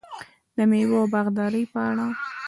[0.57, 2.05] د میوو او باغدارۍ په اړه: